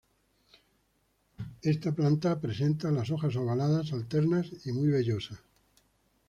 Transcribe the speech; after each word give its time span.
Esta 1.61 1.91
planta 1.93 2.39
presenta 2.41 2.89
las 2.89 3.11
hojas 3.11 3.35
ovaladas, 3.35 3.93
alternas 3.93 4.47
y 4.65 4.71
muy 4.71 4.87
vellosas. 4.87 5.37